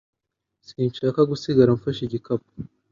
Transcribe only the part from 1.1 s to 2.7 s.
gusigara mfashe igikapu